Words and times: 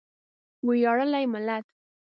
ویاړلی 0.67 1.25
ملت. 1.33 1.65